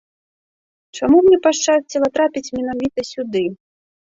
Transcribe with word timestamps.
Чаму 0.99 1.17
мне 1.27 1.37
пашчасціла 1.45 2.07
трапіць 2.17 2.53
менавіта 2.61 2.99
сюды? 3.13 3.45